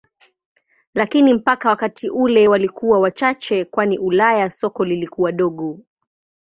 [0.93, 5.79] Lakini mpaka wakati ule walikuwa wachache kwani Ulaya soko lilikuwa dogo.